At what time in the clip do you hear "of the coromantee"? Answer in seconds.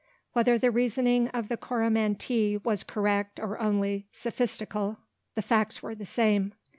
1.27-2.57